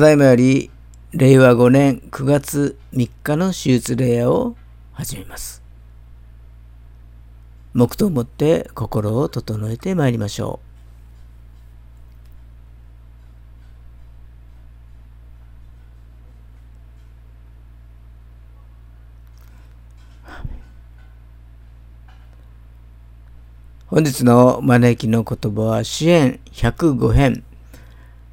[0.00, 0.70] ただいまより
[1.12, 4.56] 令和5年9月3日の手術レイヤーを
[4.94, 5.62] 始めます。
[7.74, 10.66] 黙祷をもって心を整えてまいりましょう。
[23.88, 27.44] 本日の招きの言葉は支援105編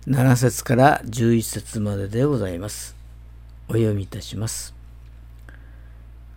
[0.07, 2.95] 7節から11節まででございます。
[3.67, 4.73] お読みいたします。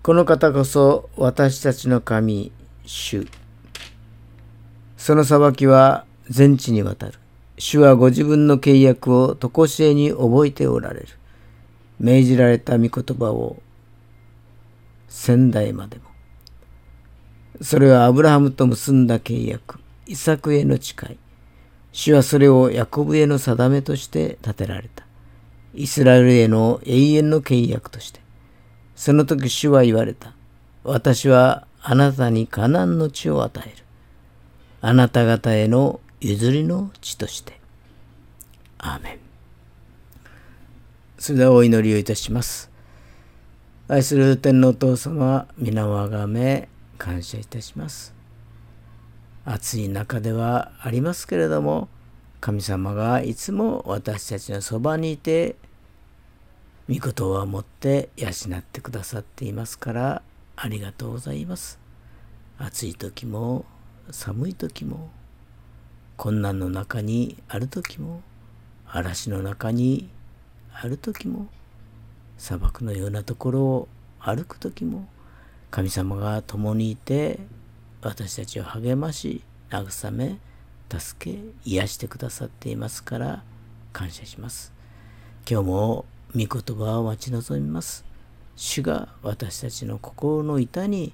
[0.03, 2.51] この方こそ私たちの神、
[2.85, 3.29] 主。
[4.97, 7.21] その裁きは全地にわたる。
[7.59, 11.07] 主はご自分の契約を常しえに覚えておられる。
[12.01, 13.63] 命じられた御言葉を
[15.09, 16.03] 先代までも。
[17.63, 21.19] それはアブラハムと結んだ契約、イサクへの誓い、
[21.93, 25.05] 主はそれをヤコブへの定めとして立てられた。
[25.75, 28.21] イスラエルへの永遠の契約として。
[28.95, 30.35] その時主は言われた。
[30.85, 33.85] 私はあなたにカナンの地を与える。
[34.83, 37.61] あなた方への譲りの地として。
[38.79, 39.19] アーメン。
[41.19, 42.71] それではお祈りをいたします。
[43.89, 48.20] 愛する天皇お父様、皆をあがめ、感謝いたします。
[49.45, 51.89] 暑い中ではありますけれども
[52.41, 55.57] 神様がいつも私たちのそばにいて
[56.89, 60.23] 御言葉を持って養ってくださっていますから
[60.57, 61.79] ありがとうございます。
[62.59, 63.65] 暑い時も
[64.11, 65.11] 寒い時も
[66.19, 68.21] 困難の中にある時も
[68.87, 70.11] 嵐の中に
[70.71, 71.49] ある時も
[72.37, 75.09] 砂漠のようなところを歩く時も
[75.71, 77.39] 神様が共にいて
[78.03, 80.39] 私たちを励まし慰め
[80.91, 83.43] 助け癒してくださっていますから
[83.93, 84.73] 感謝します。
[85.49, 86.05] 今日も
[86.35, 88.05] 御言葉を待ち望みます。
[88.57, 91.13] 主が私たちの心の板に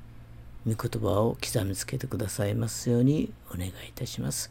[0.67, 4.51] 御言葉を刻みつけてくださいますようにお願いいたします。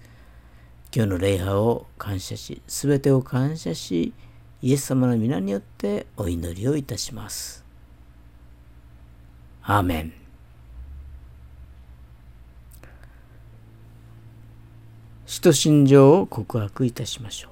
[0.96, 4.14] 今日の礼拝を感謝し全てを感謝し
[4.62, 7.66] イエス様の皆によってお祈りをいたします。
[9.64, 10.25] アーメン。
[15.28, 17.50] 使徒信条を告白いたしましょ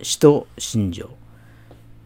[0.00, 0.04] う。
[0.04, 1.10] 使徒信条。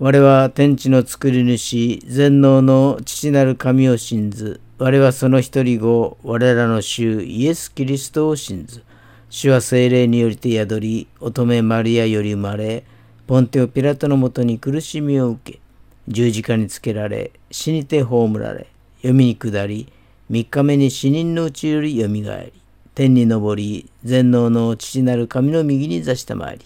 [0.01, 4.61] 我は天地の作り主、全能の父なる神を信ず。
[4.77, 8.83] 我はその一人子、我らの主イエス・キリストを信ず。
[9.31, 12.83] 主は精霊によりて宿り、乙女マリアより生まれ、
[13.29, 15.61] ポンテオ・ピラトのもとに苦しみを受け、
[16.09, 19.93] 十字架につけられ、死にて葬られ、読みに下り、
[20.29, 22.61] 三日目に死人のうちよりよみがえり、
[22.99, 26.61] 天に昇り、全能の父なる神の右に座したまわり、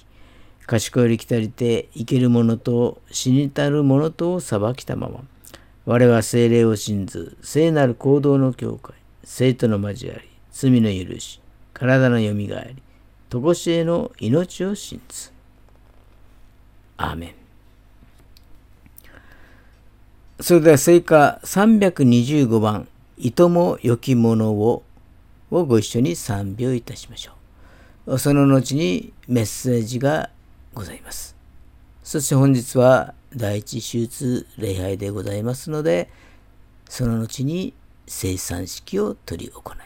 [0.67, 5.21] 賢より来たりて生ける者と死にたる者とを裁きたまま、
[5.85, 11.39] 我は精霊を信ず、聖なる行動の境界、生徒の交わり、罪の許し、
[11.75, 12.83] 体のよみがえり、
[13.29, 15.33] とこしえの命を信ず。
[16.97, 17.35] アーメン。
[20.41, 24.83] それでは聖歌325番、いともよきものを
[25.53, 27.33] をご一緒に賛美をいたしましょ
[28.07, 28.19] う。
[28.19, 30.31] その後にメッセージが
[30.75, 31.37] ございます。
[32.03, 36.11] そして本日は第一手術礼拝でございますので、
[36.89, 37.75] その後に
[38.07, 39.77] 生産式を執り行い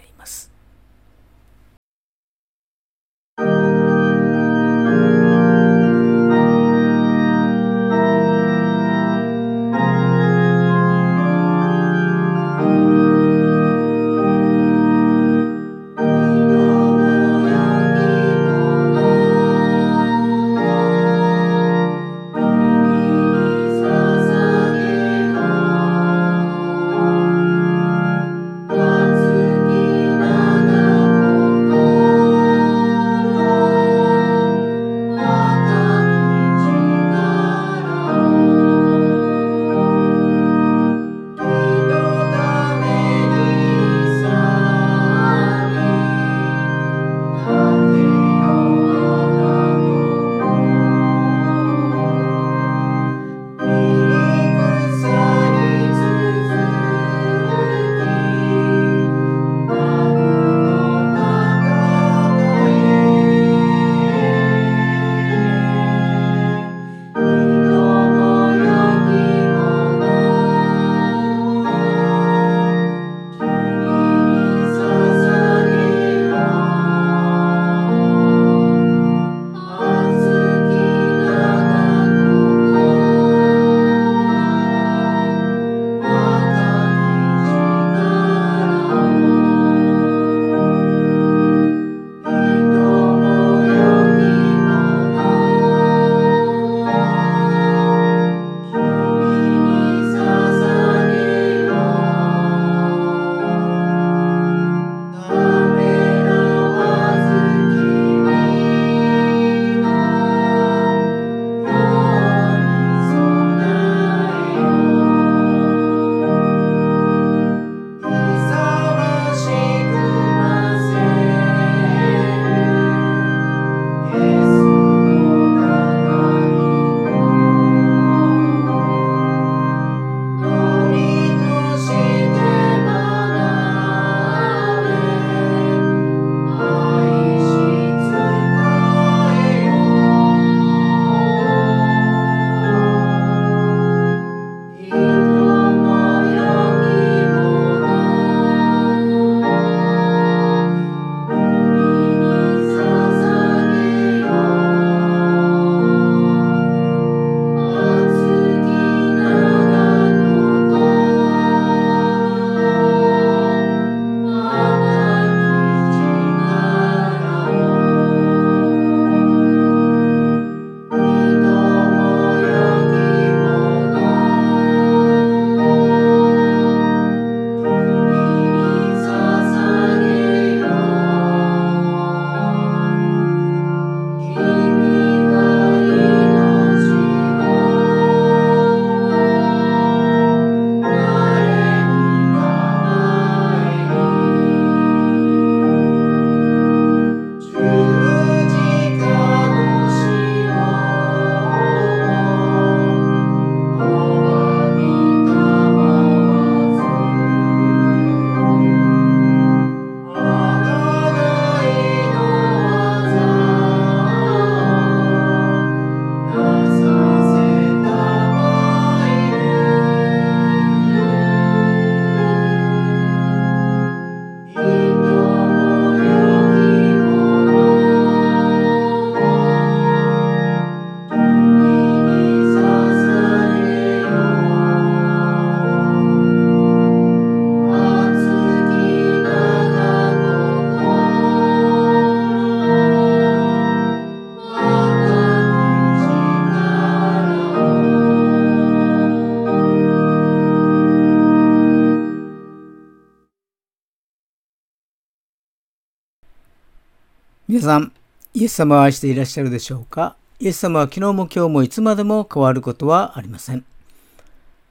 [257.57, 257.91] 皆さん、
[258.35, 260.15] イエス様を愛していらっしゃるでしょうか？
[260.41, 263.65] イエス様は昨日も今日もいつまでも変わることはありません。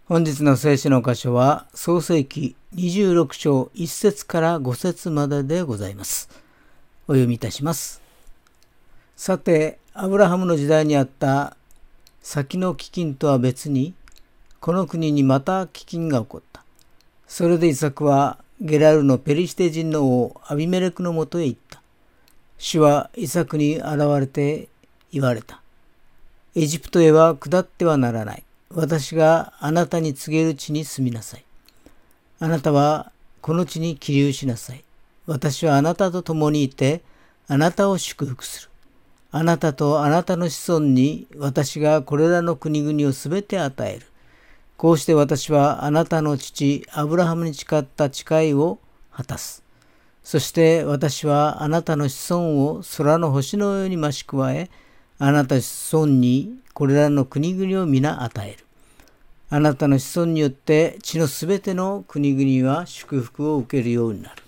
[0.08, 6.30] 本日の聖書の箇所は創世記26章1節から5節まででございます。
[7.08, 8.04] お読みいたします。
[9.16, 11.58] さて、アブラハムの時代にあった
[12.22, 13.96] 先の飢饉とは別に、
[14.60, 16.64] この国にまた飢饉が起こった。
[17.28, 21.82] それでイサクはゲラルのペリシテ人の王アビメレクのもとへ行った。
[22.58, 24.68] 主はイサクに現れて
[25.12, 25.62] 言われた。
[26.56, 28.44] エジプトへは下ってはならない。
[28.70, 31.46] 私があなたに告げる地に住みなさい。
[32.40, 34.84] あなたはこの地に起立しなさい。
[35.26, 37.02] 私はあなたと共にいて、
[37.48, 38.70] あなたを祝福する。
[39.32, 44.06] あなたとあなたの子孫に私がこれらの国々をすべて与える。
[44.78, 48.80] こうして私はあなたの父アブラハムに誓った誓いを
[49.12, 49.65] 果たす。
[50.26, 54.72] そして私はあなたの子孫を空の星のように増し加え、
[55.20, 58.66] あなた子孫にこれらの国々を皆与える。
[59.52, 64.42] あなたの子孫によって地のすべての国々は祝福を受けるようになる。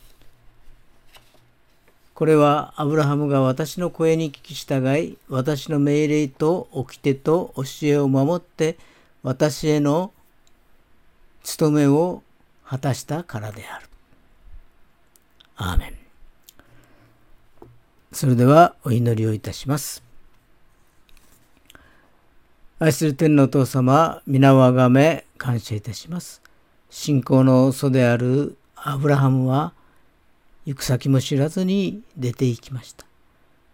[2.16, 8.80] これはアブラハムが私の声に聞き従い、私の命令と掟と教えを守って、
[9.22, 10.12] 私への
[11.44, 12.24] 務めを
[12.66, 13.87] 果たしたからである。
[15.58, 15.94] アーメン。
[18.12, 20.04] それではお祈りをいたします。
[22.80, 26.44] 愛する天のお父様、皆をあがめ感謝いたします。
[26.92, 29.74] 信仰の祖であるアブラハムは
[30.66, 33.06] 行く先も知らずに出て行きました。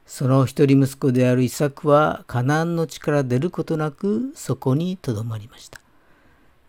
[0.05, 5.81] その一人息子であるイサクはカナンの地から出ることなくそこにとどまりました。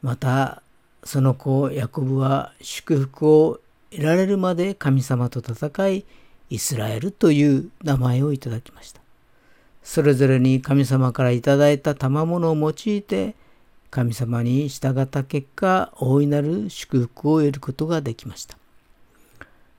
[0.03, 0.63] また
[1.05, 3.61] その子ヤコブは祝福を
[3.95, 6.05] 得られるまで神様と戦い、
[6.51, 9.01] イスラエルという名前をいただきました。
[9.85, 13.35] それぞれに神様からいただいた賜物を用いて、
[13.91, 18.59] 神様に従った結果、大いなる祝福を得ることができました。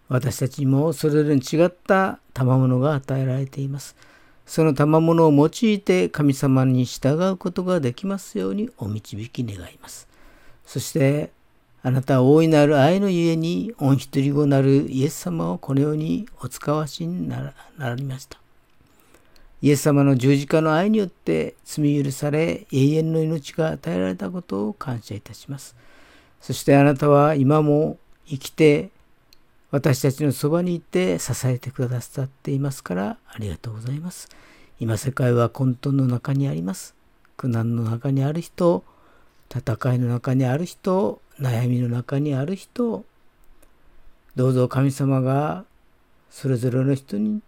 [0.08, 3.96] 私たちにもそれぞれに違った賜物が与えられています。
[4.46, 10.08] その賜物を用いて神様に従うことができますようにお導き願います。
[10.66, 11.32] そして
[11.86, 18.40] あなたは大いなる愛のゆえに御一人子なるイエス様をこの世にお使わしにならりました。
[19.62, 25.76] イエス様の十字架の愛によって罪許され永遠の命が与えられたことを感謝いたします。
[26.42, 28.90] そしてあなたは今も生きて
[29.70, 34.28] 私たちのそばにいて支えてくださっていますからありがとうございます。
[34.80, 36.96] 今世界は混沌の中にあります。
[37.38, 38.84] 苦難の中にある人、
[39.56, 43.06] 戦いの中にある人、悩みの中にある人
[44.36, 45.66] どうぞ神様が
[46.30, 47.42] それぞれの人に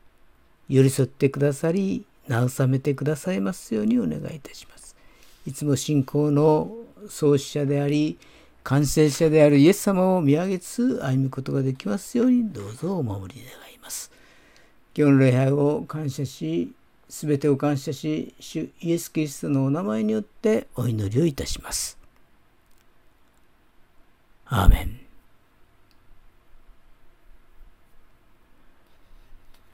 [0.70, 4.96] 寄り添ってくださり慰めてくださいますようにお願いいたします。
[5.46, 6.72] いつも信仰の
[7.08, 8.18] 創始者であり
[8.64, 14.12] 完成者であるイエス様を見上げつつ歩むことができますようにどうぞお守り願います。
[14.96, 16.74] 今日の礼拝を感謝し
[17.08, 21.97] 全てを感謝し主イエス・キリストのお名前によってお祈りをいたします。
[24.50, 25.00] アーメン。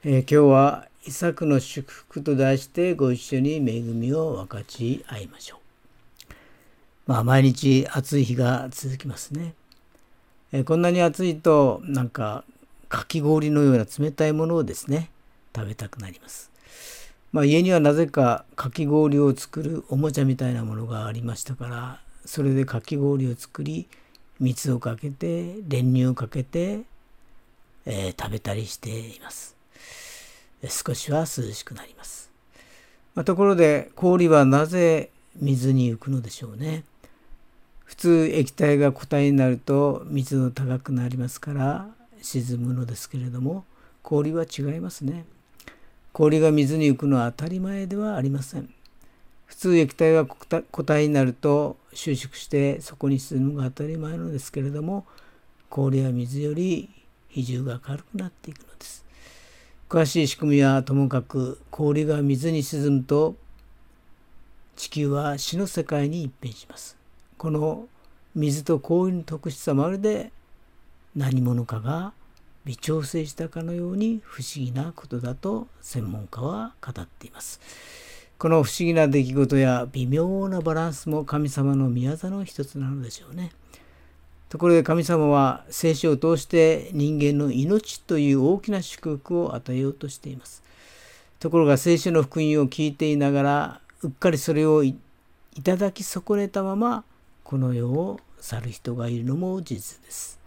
[0.04, 6.32] えー、今日はイサクの祝福と題してご一緒に恵みを分かち合いましょう。
[7.06, 9.54] まあ毎日暑い日が続きますね。
[10.50, 12.42] えー、こんなに暑いとなんか
[12.88, 15.08] かき氷のような冷たいものをですね
[15.54, 16.50] 食べたくなります。
[17.30, 23.88] まあ、家にはなぜかかき氷を作るおもちゃみたいなものがありましたからそれでかき氷を作り
[24.40, 26.80] 蜜をかけて練乳をかけて、
[27.86, 29.56] えー、食べたりしています。
[30.68, 32.30] 少しは涼しくなります、
[33.14, 36.84] まあ、ところで氷はなぜ水に浮くのでしょうね。
[37.84, 41.86] 普通液体が固体になると水の高くなりますから
[42.22, 43.64] 沈むのですけれども
[44.02, 45.26] 氷は違いますね。
[46.12, 48.72] 氷が水に浮くのは当たり前ではありません。
[49.46, 55.06] 普通液体が固体になると収縮してそこに沈むが当たり前のですけれども
[55.70, 56.90] 氷は水より
[57.28, 59.04] 比重が軽くなっていくのです。
[59.88, 63.36] 詳しい仕組みはともかく氷が水に沈むと
[64.76, 66.96] 地球は死の世界に一変します。
[67.38, 67.86] この
[68.34, 70.32] 水と氷の特質はまるで
[71.14, 72.12] 何者かが
[72.64, 77.60] 微調整したかのように不思議なことだと専門家は語っています。
[78.44, 83.50] この不思議な出来事や微妙なバランスも神様の御業の一つなのでしょうね。
[84.50, 90.62] ところで神様は聖書を通して人間の命という大きな祝福を与えようとしています。
[91.40, 94.94] ところが聖書の福音を聞いていながらうっかりそれをい
[95.62, 97.02] ただき損ねたまま
[97.44, 100.38] この世を去る人がいるのも事実です。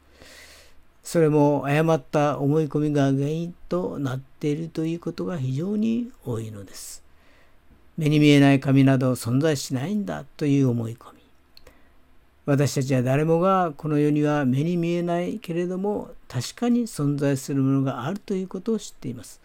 [1.04, 7.07] それも誤った思い込みが原因となっているということが非常に多いのです。
[7.98, 11.18] 目に見えない神など存在しないんだという思い込み。
[12.46, 19.42] 私たちは誰もがこの世には目に見えないけれども確かに存在するものがあるということを知っています。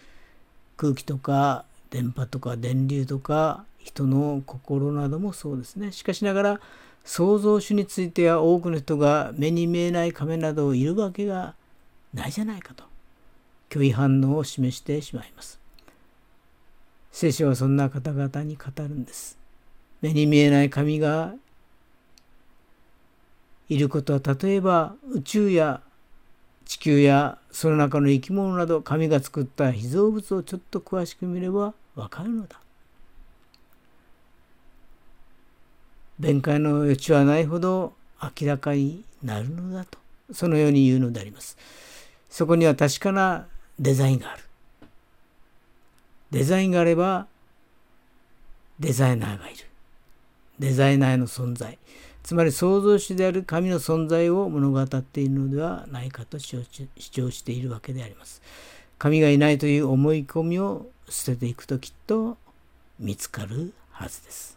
[0.77, 5.91] 空気とか電波とか電流とか人の心などもそうですね。
[5.91, 6.61] しかしながら
[7.05, 11.55] 創造主については多くの人が目に見えない亀などをいるわけが
[12.15, 12.85] ないじゃないかと
[13.71, 15.62] 拒否反応を示してしまいます。
[17.13, 19.39] 聖書はそんな方々に語るんです。
[20.01, 21.35] 目に見えない神が
[23.69, 25.81] いることは例えば宇宙や
[26.65, 32.59] 地球やその中の生き物など神が作った被造物をちょっと詳しく見ればわかるのだ。
[36.19, 37.93] 弁解の余地はないほど
[38.41, 39.99] 明らかになるのだと
[40.33, 41.57] そのように言うのであります。
[42.31, 43.47] そこには確かな
[43.79, 44.43] デザインがある。
[46.33, 47.27] デザインがあれば
[48.81, 49.67] デザイナーがいる。
[50.59, 51.79] デザイナーの存在。
[52.23, 56.65] つまり創造主である神の存在を物語っているのではないかと主
[56.97, 58.41] 張しているわけであります。
[58.99, 62.39] 神がいないという思い込みを捨てていくときっと
[62.99, 64.57] 見つかるはずです。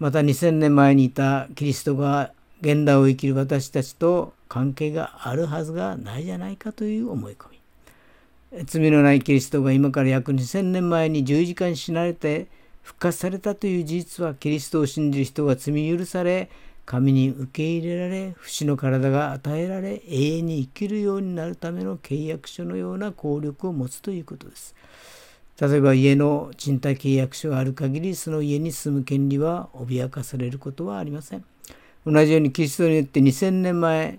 [0.00, 7.49] また2000年前にいたキリストが現代を生きる私たちと関係があるはずがないじゃないかという思い込み。
[8.64, 12.48] 罪のないキリストが今から約2000年前に十字架に死なれて
[12.82, 16.50] 復活されたという事実はキリストを信じる人が罪許され
[16.84, 24.74] 神に受け入れられ不死の体が与えられ永遠に生きるようになるための契約書のような効力を持つということです。
[25.60, 31.44] 例えば家の賃貸契約書がある限りその家に住む権利は脅かされることはありません。
[32.04, 34.18] 同じようにキリストによって2000年前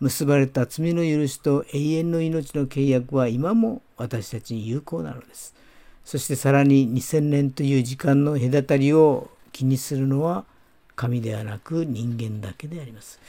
[0.00, 5.54] 結ばれた罪の許しと永遠の命の契約は今も私たちに有効なのです。
[6.04, 10.44] そしてさらに2000年という時間の隔たりを気にするのは
[10.96, 13.20] 神ではなく人間だけであります。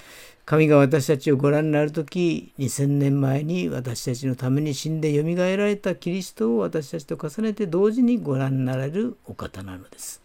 [0.45, 10.21] 神が私たちをご覧になる時2000年前に私たちのために死んでよみがえられたキリストを私たちと重ねて同時にご覧になられるお方なのです。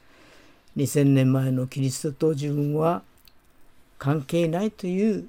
[0.76, 3.02] 2000年前のキリストと自分は
[3.98, 5.26] 関係ないという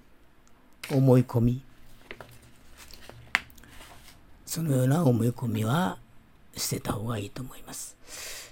[0.92, 1.62] 思い込み
[4.46, 5.98] そのような思い込みは
[6.56, 7.96] 捨てた方がいいと思います。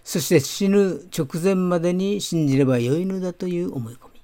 [0.03, 4.21] そして死ぬ直前までに信じればよいのだという思い込み。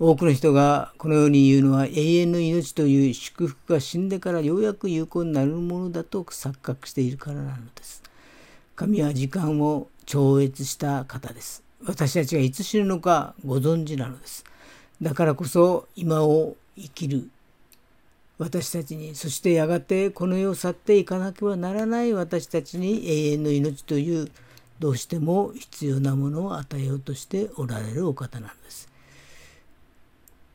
[0.00, 8.02] 多くの人がこのように言うのは永遠の命という祝福が死んでからようやく有効になるものだと錯覚しているからなのです。
[8.76, 11.64] 神は時間を超越した方です。
[11.84, 14.44] 私たちがいつ死ぬのかご存知なのです。
[15.02, 17.28] だからこそ今を生きる
[18.38, 24.30] 私たちにそしてやがてこの世を去っていかなければならない私たちに永遠の命という
[24.78, 28.88] どうしても必要なものを与えようとしておられるお方なんです。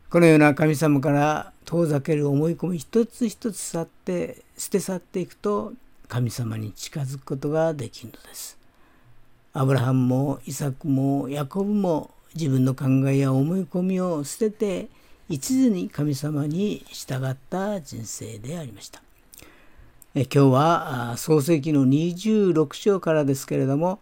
[0.10, 5.74] このような神様から遠ざける思い込み一つ一つ去って捨て去っていくと
[6.08, 8.58] 神様に近づくことができるのです。
[9.54, 14.88] アブラハムもイサクもヤコブも自分の考えや思い込みを捨てて
[15.30, 19.02] 一途に神様に従った人生でありました。
[20.16, 24.00] え今日は創世記の26章からですけれども、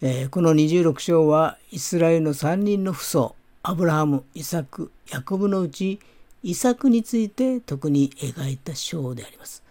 [0.00, 5.98] えこの26章はイスラエルの3人の父祖アブラハム、イサク、ヤコブのうち
[6.42, 9.64] イサクについて特に描いた章であります。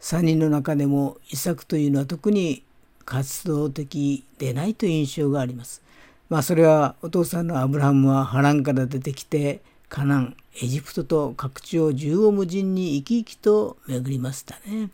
[0.00, 2.62] 3人の中でもイサクというのは特に
[3.04, 5.82] 活動的でないという印象があります。
[6.30, 9.60] まあそれはお父さんのアブラハムは波乱から出てきて
[9.92, 14.88] カナン、エジプトと各地を縦横無尽に生き生きと巡りましたね。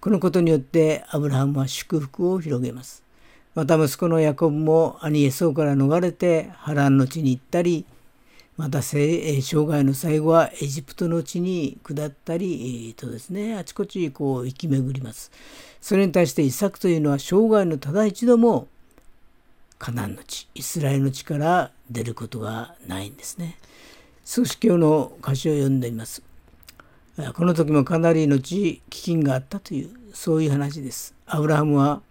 [0.00, 3.02] このことによってアブラハムは祝福を広げます。
[3.54, 7.84] また息子のヤコブも兄エソーから逃れて波乱の地に行ったり
[8.56, 15.30] また生涯の最後はエジプトの地に下ったり、とですねあちこちこう行き巡ります。
[15.82, 18.66] それに対してイサクというのは生涯のただ一度も
[19.78, 23.58] カナンの地イスラエルの地から出ることがないんですね。
[24.30, 26.22] 少し今日の歌詞を読んでみます。
[27.34, 31.14] この時もかなりの地飢饉があったというそういう話です。
[31.24, 32.02] アブラハムは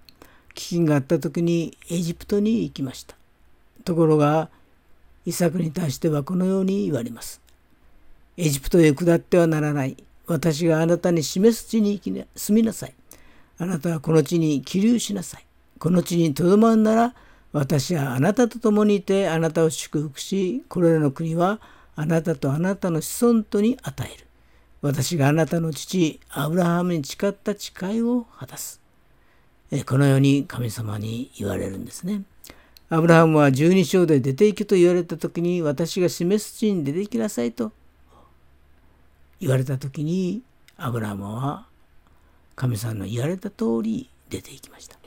[0.55, 3.15] 飢饉があった時にエジプトに行きました。
[3.85, 4.49] ところが、
[5.27, 7.39] イサクに対してはこのように言われます。
[8.35, 9.95] エジプトへ下ってはならない。
[10.25, 12.01] 私があなたに示す地に
[12.35, 12.95] 住みなさい。
[13.59, 15.45] あなたはこの地に起立しなさい。
[15.77, 17.15] この地にとどまるなら、
[17.53, 21.61] 私はあなたと共にいてあなたを祝福し、これらの国は
[21.99, 24.27] あなたとあなたの子孫とに与える。
[24.83, 28.79] 私があなたの父、アブラハムに誓った誓いを果たす。
[29.87, 32.21] このように神様に言われるんですね。
[32.89, 37.73] アブラハムは十二章で出て行けと言われた時に私が示す地に出て行きなさいと
[39.41, 40.43] 言われた時に
[40.77, 41.65] アブラハムは
[42.55, 44.97] 神様の言われた通り出て行きました。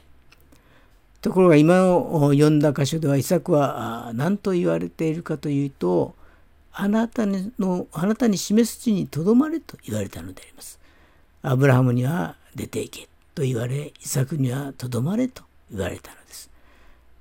[1.21, 6.15] ところが今の読んだ箇所ではイサクは何と言われているかというと
[6.73, 10.79] あなたのあなたに示す地にとどまれと言われたのであります。
[11.41, 16.51] アブラハムには出て行けと言われイサクにはとどまれと言われたのです。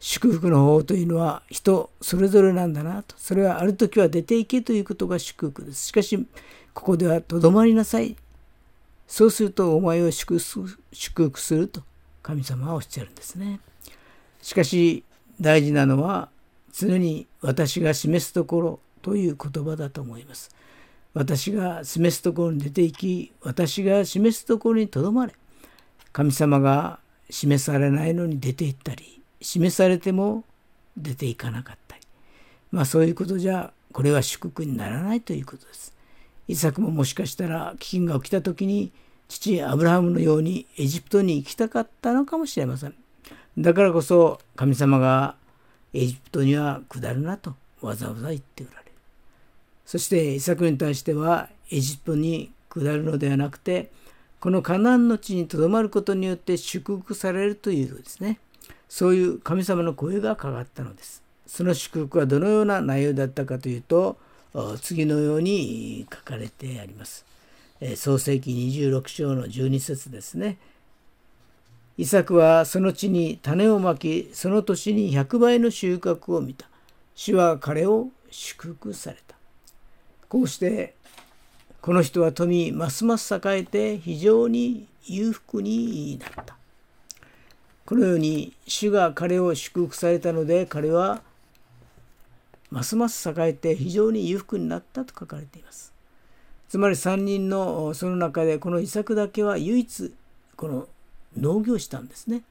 [0.00, 6.26] 祝福の方というのは人それぞれなんだなとそれはある時は出ていけということが祝福ですしかし
[6.72, 8.16] ここではとどまりなさい
[9.06, 11.82] そうするとお前を祝福すると
[12.22, 13.60] 神様はおっしゃるんですね
[14.40, 15.04] しかし
[15.38, 16.30] 大事なのは
[16.72, 20.50] 常に私が示すところという言葉だと思います
[21.12, 25.34] 私が示すところに出ていき私が示すところにとどまれ
[26.12, 30.44] 神様が示されないのに出て行ったり示されても
[30.96, 32.02] 出ていかなかったり
[32.72, 35.94] まあそういうことじゃこれは祝福にならないということです。
[36.48, 38.92] イサクももしかしたら飢饉が起きた時に
[39.28, 42.94] 父アブラハムのようにエジプトに行きたかったのかもしれません。
[43.58, 45.36] だからこそ神様が
[45.92, 48.89] エジプトには下るなとわざわざ言っておられる。
[49.90, 53.90] そしてイサクに対してはエジプトに下るのではなくて
[54.38, 58.38] このカナンの地にとどまることによって祝福されるということですね。
[58.88, 61.24] そういう神様の声がかかったのです。
[61.44, 64.16] その祝福はどのような内容だったかというと
[64.80, 67.26] 次のように書かれてあります。
[67.96, 70.58] 創世紀26章の12節ですね。
[71.98, 76.68] イサクはその地に種をまきその年に100倍の収穫を見た。
[77.16, 79.39] 主は彼を祝福された。
[80.30, 80.94] こうして
[81.82, 86.56] この人は富ますます栄えて非常に裕福になった。
[87.84, 91.22] このように主が彼を祝福されたので彼は
[92.70, 95.92] ますます栄えて非常に裕福になったと書かれています。
[96.68, 100.14] つまり3人のその中でこのイサクだけは唯一
[100.54, 100.86] この
[101.36, 102.42] 農業したんですね。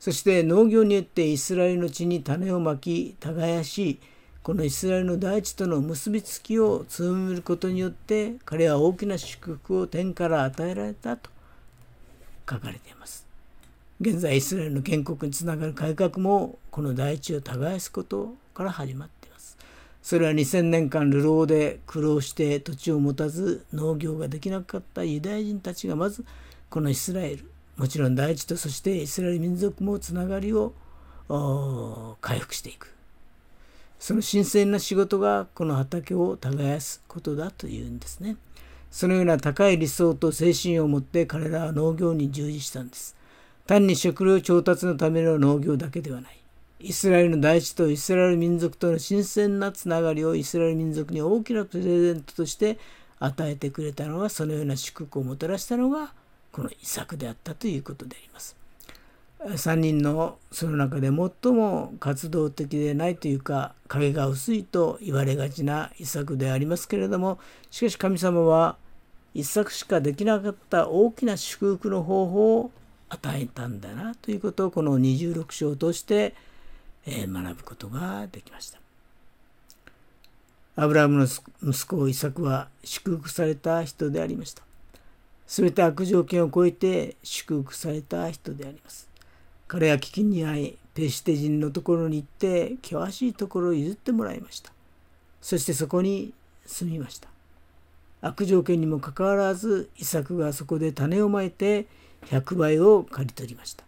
[0.00, 4.00] そして農業によってイスラエルの地に種をまき耕し
[4.42, 11.30] このイスラエルの大地との結びつきを強めることによって彼は大きな祝福を天から与えられたと
[12.48, 13.26] 書かれています。
[14.00, 19.58] 現在イスラエルの建国につながる改革もこの大地を耕すことから始まっています。
[20.02, 26.24] それは2000年間流浪で苦労して土地を持たず農業ができなかったユダヤ人たちがまず
[26.70, 30.72] このイスラエルもちろん大地とそしてイスラエル民族もつながりを
[32.20, 32.94] 回復していく
[33.98, 38.36] その新鮮な仕事がこの畑を耕すことだというんですね
[38.90, 43.18] そのような高い理想と精神を持って彼らは農業に従事したんです
[43.68, 46.40] 単に食料調達のための農業だけではない。
[46.80, 52.78] イスラエルの大地とイスラエル民族との新鮮なつながりをイスラエル民族に大きなプレゼントとして
[53.18, 56.14] 与えてくれたのはそのような祝福をもたらしたのが
[56.50, 58.56] このイサクであったということであります。
[59.40, 67.38] 3人のその中で最も活動的でないというか影が薄いと言われがちなイサクでありますけれども
[67.70, 68.76] しかし神様は
[69.34, 72.70] 一作しかできなかった大きな祝福の方法を
[73.08, 76.34] 与えたんだなということをこの26章として
[77.06, 78.80] 学ぶことができました。
[80.76, 84.62] アブラハムの息子イサクは祝福された人でありました。
[85.46, 89.07] すべて悪条件を超えて祝福された人であります。
[89.68, 94.72] 彼は危機に遭い、ペシテ人のところに行って険しいところを譲ってもらいました。
[95.40, 96.32] そしてそこに
[96.66, 97.28] 住みました。
[98.20, 101.86] 悪条件にもかかわらず、イサクがそこで種をまいて
[102.26, 103.84] 100倍を刈り取りました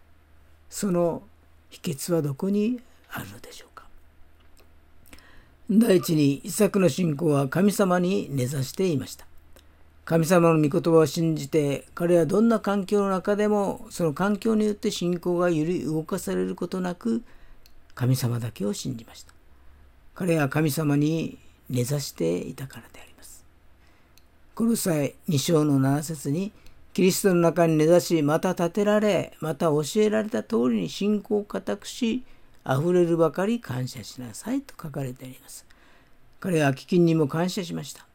[0.69, 1.23] その
[1.69, 2.79] 秘訣はどこに
[3.11, 3.85] あるのでしょうか
[5.69, 9.25] 第一にイサクの信仰は神様に根ざしていました
[10.05, 17.23] 神様の御言葉を信じて彼はどんな環境の中でもその環境によって信仰が揺り動かされることなく
[17.95, 19.33] 神様だけを信じました
[20.15, 21.37] 彼は神様に
[21.69, 23.45] 根ざしていたからであります
[24.55, 26.51] この際2章の7節に
[26.93, 32.23] キリストの中に根ざし、また立てられ、また教えられた通りに信仰を固くし、
[32.65, 35.65] 溢れるばかり感謝しなさいと書かれてあります。
[36.41, 38.05] 彼は飢饉にも感謝しました。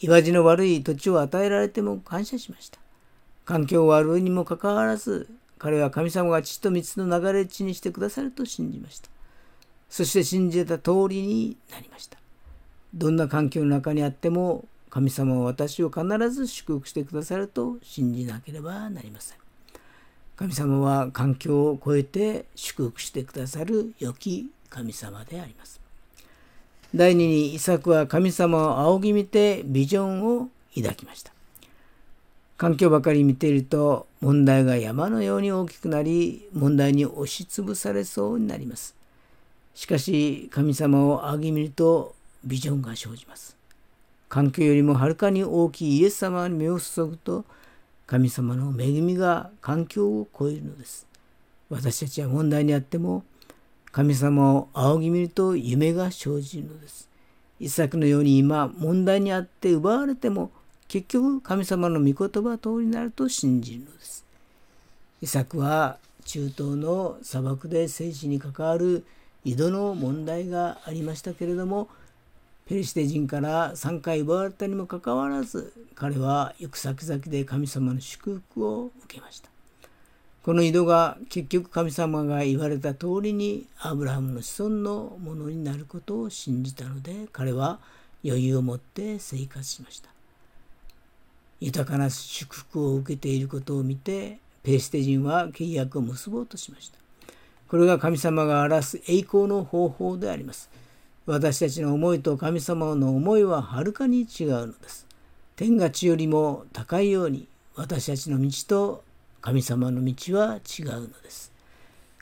[0.00, 2.78] 岩地の悪い土地を与えられても感謝しました。
[3.44, 5.28] 環境悪いにもかかわらず、
[5.58, 9.10] 彼は神様が血と水の流れ地にしてくださると信じました。
[9.90, 12.16] そして信じた通りになりました。
[12.94, 19.38] どんな環境の中にあっても神様は私を必ず祝福してくださると信じなければなりません。
[20.36, 25.79] 神様は環境を超えて祝福してくださる良き神様であります。
[26.92, 31.32] 第二にイサクは神様を仰ぎ見てビジョンを抱きました。
[32.56, 38.96] 環境ばかり見ていると問題が山のように大きくなり問題に押しつぶされそうになります。
[39.74, 42.14] しかし神様を仰ぎ見ると
[42.44, 43.56] ビジョンが生じます。
[44.28, 47.44] 環境よりもはるかに大きいイエス様に目を注ぐと
[48.06, 51.06] 神様の恵みが環境を超えるのです。
[51.68, 53.22] 私たちは問題にあっても
[53.92, 57.08] 神様を仰ぎ見ると夢が生じるのです。
[57.58, 60.50] 一作のように今問題にあって奪われても
[60.88, 64.24] 結局神様の御言葉通りになると信じるのです。
[65.20, 69.04] イサクは中東の砂漠で政治に関わる
[69.44, 71.88] 井戸の問題がありましたけれども
[72.66, 79.50] ペリシテ人から3回奪われたにもかかわらず彼は行く先々で神様の祝福を受けました。
[80.42, 87.78] この井戸が結局神様が言われた通りにアブラハムの子孫のものになることを信じたので彼は
[88.24, 90.08] 余裕を持って生活しました。
[91.60, 96.98] 豊かな祝福を受けていることを見てペリシテ人は契約を結ぼうとしました。
[97.68, 100.70] これが神様が表す栄光の方法であります。
[101.26, 105.06] 私たちの思いと神様の思いははるかに違うのです。
[105.56, 109.09] 天が地よりも高いように私たちの道と
[109.40, 111.52] 神様の道は違うのです。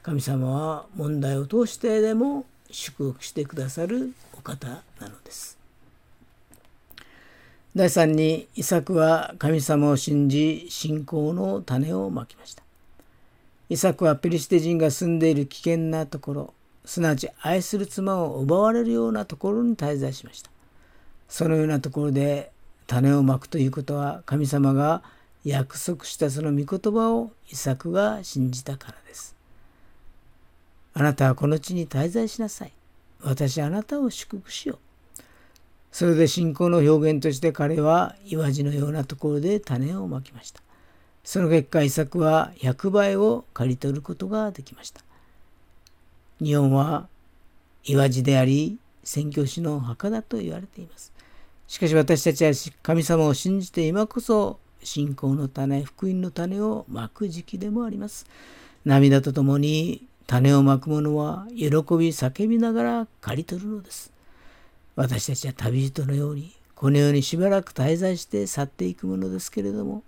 [0.02, 5.58] 神様は問題を通してでも祝福してくださるお方なのです。
[7.74, 12.62] 第3にイサクは神様を信じ信仰の種をまきました。
[13.68, 16.54] イサクはペリシテ人が住んでいる危険なところ、
[16.84, 20.50] すなわち愛する妻を奪われるようなところに滞在しました。
[21.28, 22.50] そのようなところで
[22.86, 25.02] 種をまくということは神様が
[25.44, 29.36] 約束したその御言葉をイサクが信じたからです。
[30.94, 32.72] あなたはこの地に滞在しなさい。
[33.22, 34.78] 私あなたを祝福しよう。
[35.90, 40.60] それで信仰の表現として彼は岩地のようなところで種をまきました。
[41.24, 45.02] その結果、イサクは100倍を刈り取ることができました。
[46.40, 47.08] 日本は
[47.84, 51.12] 岩地であり、宣教師の墓だと言われています。
[51.66, 54.58] しかし私たちは神様を信じて今こそ
[54.88, 58.26] 信仰の種、福音の種をまく時期でもあります。
[58.84, 64.12] 涙とともに種をまく者は喜び叫びながら刈り取るのです。
[64.96, 70.02] 私たちは旅人のようにこの世にしばらく滞在して去っていくものですけれども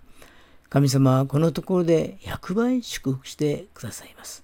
[0.69, 4.43] 神様はこのところで100倍祝福してくださいます。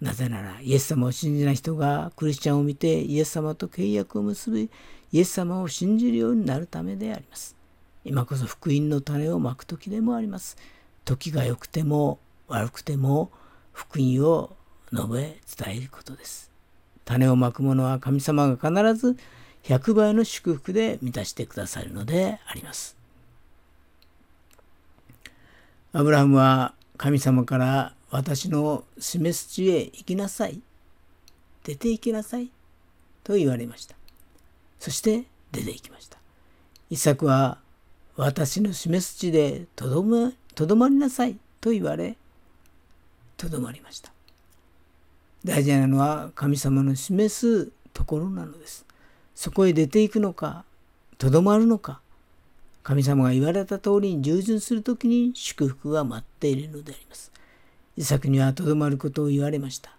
[0.00, 4.70] なぜならイエス様を信じない人がクリスチャンを見てイエス様と契約を結び
[5.12, 7.55] イエス様を信じるようになるためであります。
[8.08, 10.56] 今こそ福音の種をまく時でもあります。
[11.04, 13.32] 時が良くても悪くても
[13.72, 14.56] 福音を
[14.92, 16.52] 述べ伝えることです。
[17.04, 19.16] 種をまく者は神様が必ず
[19.64, 22.96] 100倍の祝福で満たしてくださるのであります。
[25.92, 30.60] アブラハムは神様から私の示す地へ行きなさい。
[31.64, 32.52] 出て行きなさい。
[33.24, 33.96] と言われました。
[34.78, 36.18] そして出て行きました。
[36.88, 37.58] イサクは
[38.16, 42.16] 私の示す地でとどまとどまりなさいと言われ、
[43.36, 44.10] とどまりました。
[45.44, 48.86] 大事なのは神様の示すところなのです。
[49.34, 50.64] そこへ出ていくのか、
[51.18, 52.00] とどまるのか、
[52.82, 57.32] 神様が言われた通りに従順するときに祝福が待っているのであります。
[57.96, 59.90] イサクにはとどまることを言われました。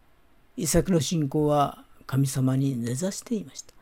[0.56, 3.74] イサクの信仰は神様に根ざしていました。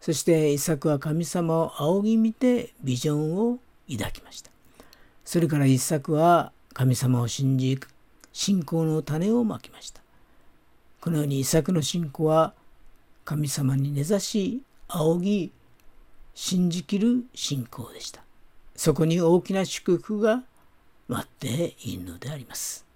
[0.00, 3.58] そしてイサクは神様を仰ぎ見てビジョンを
[3.96, 4.50] 抱きました。
[5.24, 7.78] それから一作は神様を信じ、
[8.32, 10.00] 信仰の種をまきました。
[11.00, 12.54] このように一作の信仰は
[13.24, 15.52] 神様に根ざし、仰ぎ、
[16.34, 18.22] 信じきる信仰でした。
[18.76, 20.42] そこに大きな祝福が
[21.06, 22.86] 待っているのであります。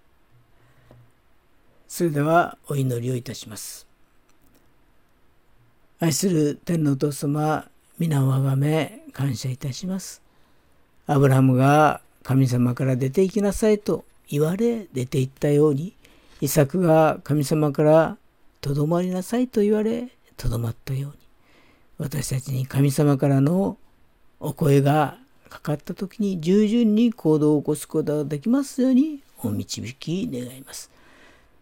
[1.88, 3.86] それではお祈りをいたします。
[6.00, 7.68] 愛する天のお父様、
[7.98, 10.23] 皆をあがめ感謝いたします。
[11.06, 15.94] アブラハムが神様から出て行きなさいと言われ出て行ったように、
[16.40, 18.16] イサクが神様から
[18.62, 21.18] とどまりなさいと言われとどまったように、
[21.98, 23.76] 私たちに神様からの
[24.40, 25.18] お声が
[25.50, 30.90] かかった時に従順に行動を起こすことができますようにお導き願います。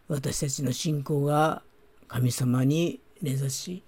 [0.07, 1.63] 私たちの信仰が
[2.07, 3.83] 神様に根ざし、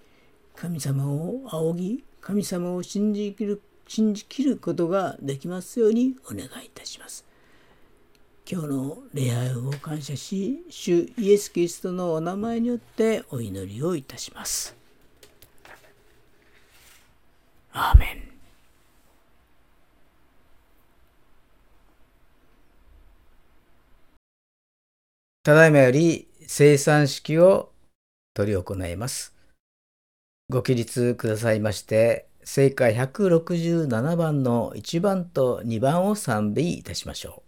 [0.55, 7.25] 神様を仰ぎ、神様を信じきる信じきることができますようにお願いいたします。
[8.49, 14.75] 今日の礼拝を感謝し、主イエス・キリストのお名前によってお祈りをいたします。
[17.71, 18.35] アーメン。
[25.43, 27.71] ただいまより生産式を
[28.35, 29.35] 執り行います。
[30.49, 37.44] ご起立くださいまして、正解167番の1番と2番を賛美いたしましょう。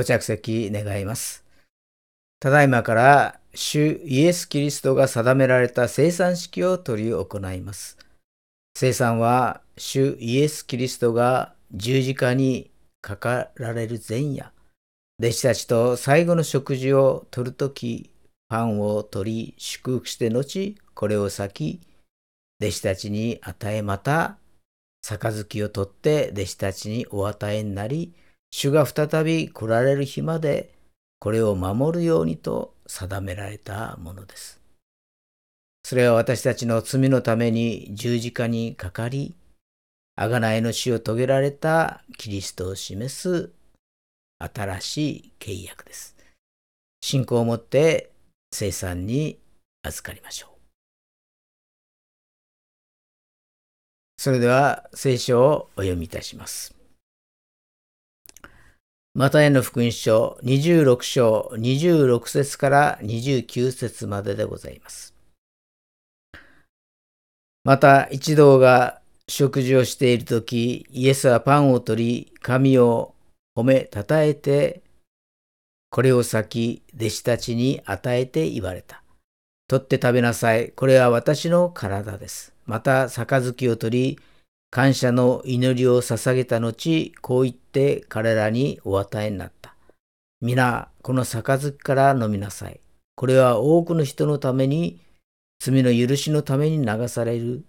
[0.00, 1.44] ご着席願います。
[2.40, 7.98] ただいまから主イエス・キリストが定められた生産式を執り行います。
[8.74, 12.70] 生産は主イエス・キリストが十字架に
[13.02, 14.54] かかられる前夜、
[15.20, 18.10] 弟子たちと最後の食事をとるとき、
[18.48, 21.80] パンを取り祝福して後、これを裂き、
[22.62, 24.38] 弟子たちに与えまた、
[25.02, 28.14] 杯を取って弟子たちにお与えになり、
[28.50, 30.72] 主が再び来られる日まで
[31.18, 34.60] これを守るようにと定められたものです。
[35.84, 39.34] それは私たちの罪のために十字架にかかり、
[40.18, 43.50] 贖いの死を遂げられたキリストを示す
[44.38, 46.16] 新しい契約です。
[47.00, 48.10] 信仰をもって
[48.52, 49.38] 生産に
[49.82, 50.50] 預かりましょう。
[54.18, 56.79] それでは聖書をお読みいたします。
[59.12, 65.14] マタイの福音書26章26節から29節まででございます。
[67.64, 73.16] また一同が食事をしているとき、イエスはパンを取り、神を
[73.56, 74.80] 褒めたたえて、
[75.90, 79.02] これを先、弟子たちに与えて言われた。
[79.66, 80.70] 取って食べなさい。
[80.70, 82.52] これは私の体です。
[82.64, 84.20] また、杯を取り、
[84.70, 89.74] 感謝の祈りを捧げた後、こう言って彼らにお与えになった。
[90.40, 92.80] 皆、この杯から飲みなさい。
[93.16, 95.00] これは多くの人のために、
[95.58, 97.64] 罪の許しのために流される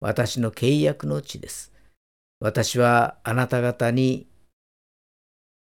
[0.00, 1.72] 私の契約の地です。
[2.40, 4.28] 私はあなた方に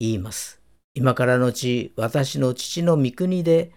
[0.00, 0.60] 言います。
[0.94, 3.72] 今からのち、私の父の御国で、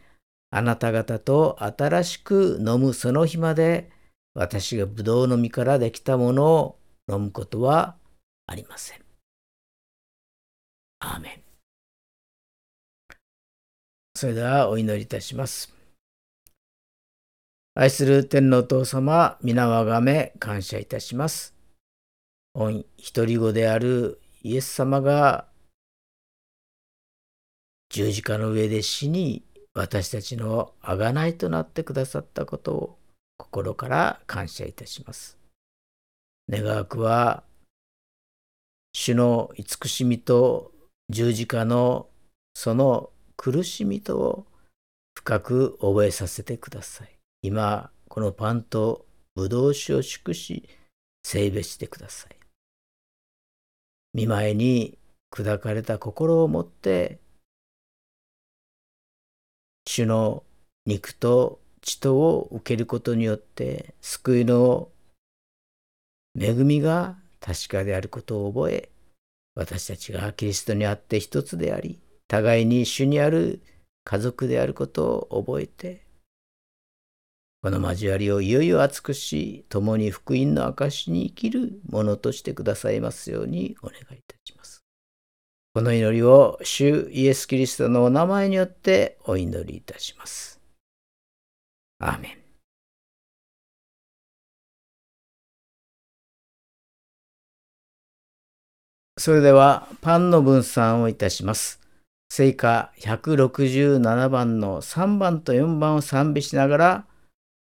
[0.49, 3.89] あなた方と新しく飲むその日まで、
[4.33, 6.79] 私がブドウの実からできたものを
[7.09, 7.95] 飲むことは
[8.47, 8.99] ありません。
[10.99, 11.41] アーメン。
[14.15, 15.73] それではお祈りいたします。
[17.73, 21.55] 愛する天皇父様、皆をあがめ感謝いたします。
[22.53, 25.47] 御一人子であるイエス様が
[27.89, 33.00] 十字架の上で死に私たちの贖いとなってくださったことを
[33.41, 35.39] 心から感謝いたします。
[36.47, 37.43] 願わくは、
[38.93, 40.71] 主の慈しみと
[41.09, 42.07] 十字架の
[42.53, 44.45] その苦しみとを
[45.15, 47.17] 深く覚えさせてください。
[47.41, 50.69] 今、このパンとブドウ酒を祝し、
[51.23, 52.35] 聖別してください。
[54.13, 54.99] 見舞いに
[55.31, 57.19] 砕かれた心を持って、
[59.87, 60.43] 主の
[60.85, 64.89] 肉と血とを受けることによって救いの
[66.39, 68.91] 恵みが確かであることを覚え
[69.55, 73.61] 私たちがキリストにあって一つであり、互いに主にある
[74.05, 76.05] 家族であることを覚えて、
[77.61, 84.83] この交わりをいよいよ厚くし、共に福音の証しに生きるものとしてくださいますようにお願いいたします。
[85.73, 90.50] この祈りを主イエス・キリストのお名前によってお祈りいたします。
[92.01, 92.41] アーメン。
[99.17, 101.79] それではパンの分散をいたします。
[102.29, 107.05] 聖歌167番の3番と4番を賛美しながら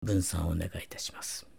[0.01, 1.52] 分散をお願いいたします。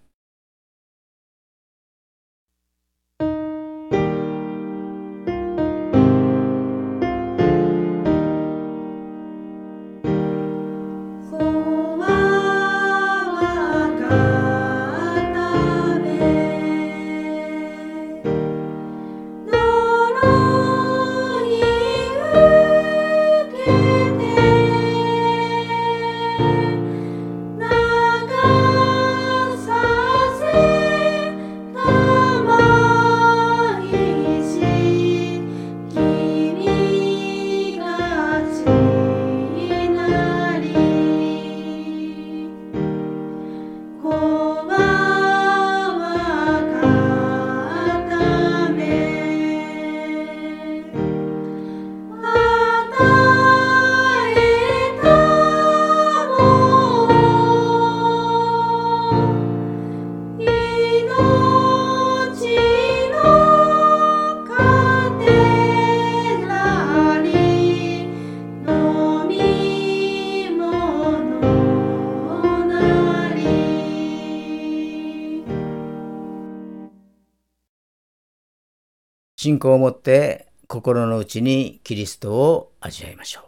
[79.45, 83.45] 信仰を持って心の内にキリストを味わいましょう。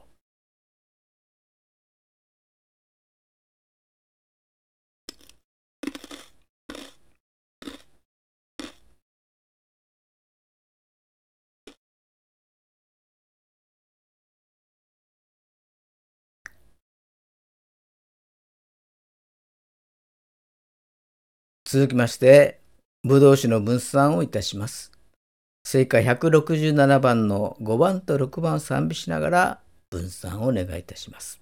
[21.65, 22.61] 続きまして、
[23.03, 24.96] ブドウ酒の分散をいたします。
[25.69, 29.61] 聖歌167番の5番と6番を賛美しながら
[29.91, 31.41] 分散をお願いいたします。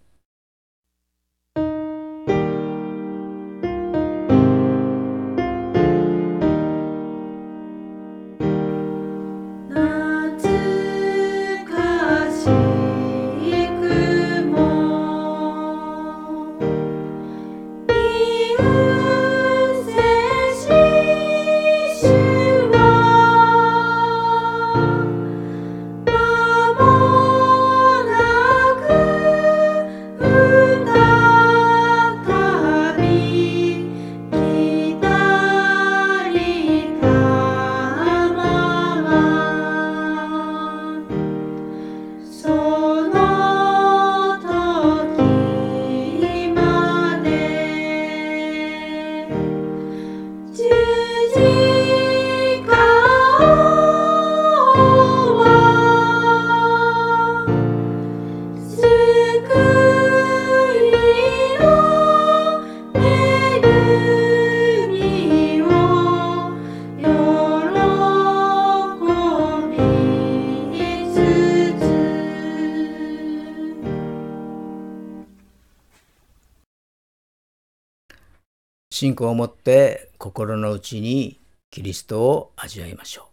[78.94, 81.40] 信仰を持って心の内に
[81.72, 83.24] キリストを味わいましょう。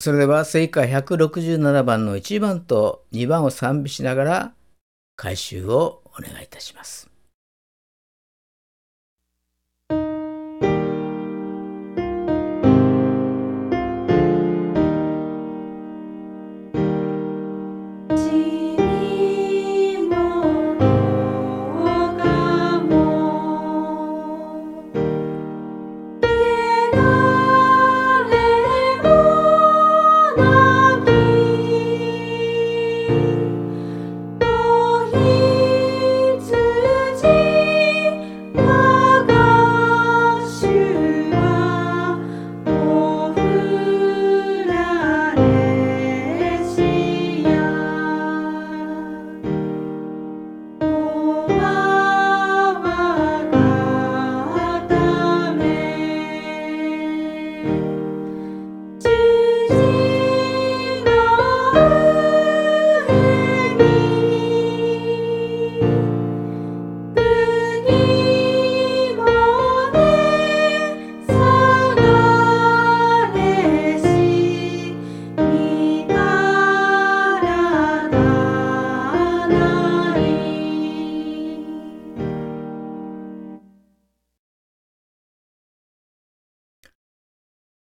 [0.00, 4.54] それでは聖歌167番の1番と2番を賛美しながら
[5.14, 7.11] 回収をお願いいたします。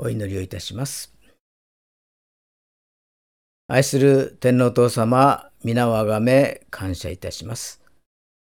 [0.04, 1.14] お祈りをいたします。
[3.68, 7.84] 愛する天皇父様、皆をあがめ感謝いたします。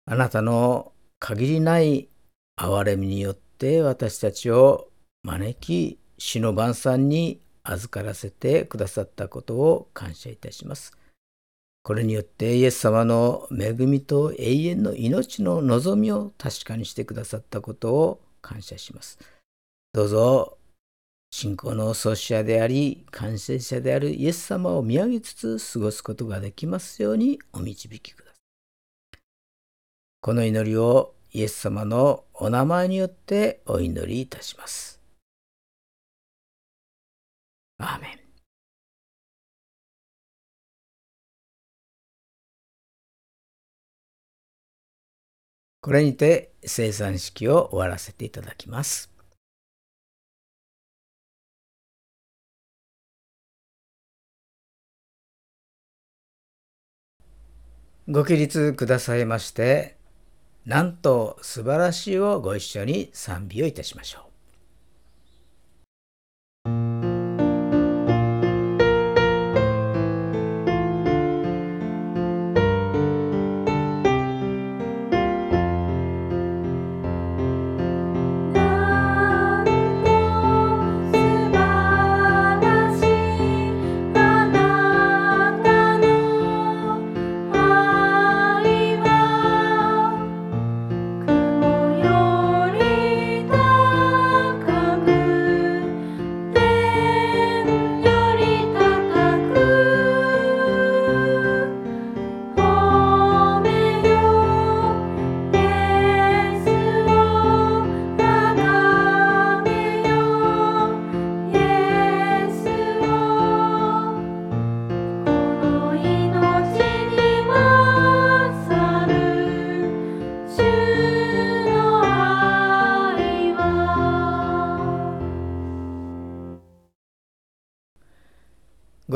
[0.08, 2.10] あなたの限りない
[2.60, 4.89] 憐れみによって私たちを
[5.22, 10.98] 招き、死の晩餐に預からせてくださったことを感謝いたします。
[11.84, 19.20] これによってイエス様の恵みと永遠の命の望みを確かにしてくださったことを感謝します。
[19.93, 20.55] どうぞ
[21.38, 29.20] 信仰の創始者であり完成者であるイエス様を見上げつつ過ごすことができますようにお導きください。
[30.22, 35.02] この祈りをイエス様のお名前によってお祈りいたします。
[37.80, 38.20] アーメン。
[45.82, 49.14] これにて生産式を終わらせていただきます。
[58.08, 59.97] ご起立くださいまして、
[60.64, 64.35] なんと素晴らしいをご一緒に賛美をいたしましょう。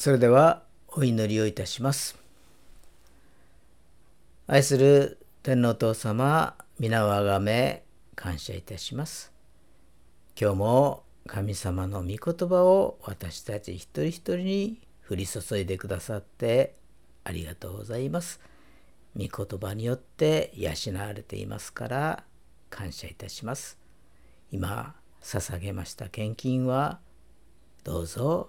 [0.00, 2.16] それではお祈りをいたします。
[4.46, 7.84] 愛する天皇父様、皆をあがめ
[8.14, 9.30] 感謝いたします。
[10.40, 16.76] 今日も神様の御言葉を私たち一人一人に降り注いでくださって
[17.22, 18.40] ありがとうございます。
[19.14, 22.24] 御言葉によって養われていますから
[22.70, 23.76] 感謝いたします。
[24.50, 27.00] 今捧げました献金は
[27.84, 28.48] どうぞ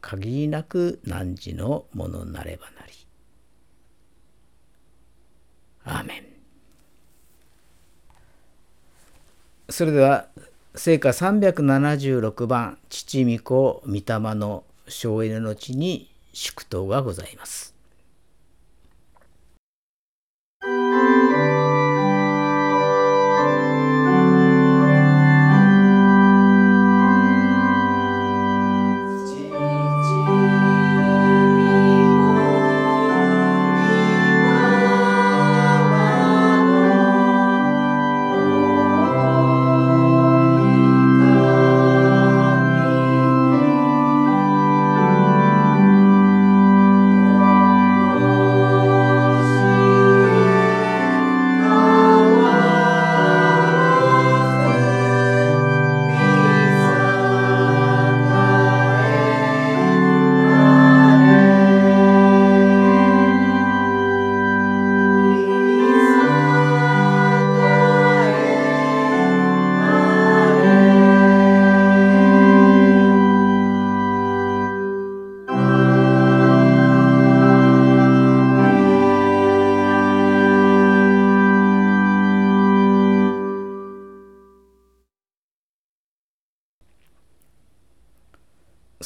[0.00, 2.92] 限りなく汝のものなればなり。
[5.84, 6.24] アーメン。
[9.70, 10.26] それでは
[10.74, 14.02] 聖歌376番父御子御霊
[14.34, 17.69] の省エネの地に祝祷がございます。